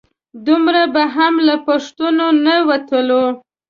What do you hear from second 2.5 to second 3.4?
وتلو.